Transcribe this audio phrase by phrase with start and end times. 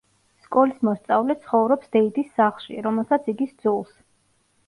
[0.43, 3.95] სკოლის მოსწავლე, ცხოვრობს დეიდის სახლში, რომელსაც იგი სძულს.